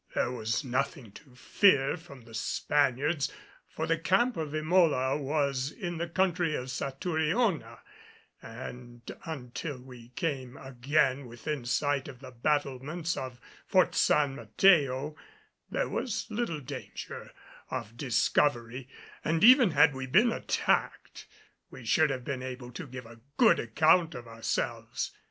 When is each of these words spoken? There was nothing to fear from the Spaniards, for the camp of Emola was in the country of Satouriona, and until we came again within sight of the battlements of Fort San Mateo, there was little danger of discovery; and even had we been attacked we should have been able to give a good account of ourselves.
There 0.15 0.31
was 0.31 0.63
nothing 0.63 1.11
to 1.11 1.35
fear 1.35 1.95
from 1.95 2.21
the 2.23 2.33
Spaniards, 2.33 3.31
for 3.69 3.85
the 3.85 3.99
camp 3.99 4.35
of 4.35 4.49
Emola 4.55 5.15
was 5.15 5.69
in 5.69 5.99
the 5.99 6.09
country 6.09 6.55
of 6.55 6.71
Satouriona, 6.71 7.81
and 8.41 9.03
until 9.25 9.79
we 9.79 10.09
came 10.15 10.57
again 10.57 11.27
within 11.27 11.65
sight 11.65 12.07
of 12.07 12.19
the 12.19 12.31
battlements 12.31 13.15
of 13.15 13.39
Fort 13.67 13.93
San 13.93 14.33
Mateo, 14.33 15.15
there 15.69 15.87
was 15.87 16.25
little 16.31 16.61
danger 16.61 17.31
of 17.69 17.95
discovery; 17.95 18.89
and 19.23 19.43
even 19.43 19.69
had 19.69 19.93
we 19.93 20.07
been 20.07 20.31
attacked 20.31 21.27
we 21.69 21.85
should 21.85 22.09
have 22.09 22.23
been 22.23 22.41
able 22.41 22.71
to 22.71 22.87
give 22.87 23.05
a 23.05 23.19
good 23.37 23.59
account 23.59 24.15
of 24.15 24.27
ourselves. 24.27 25.11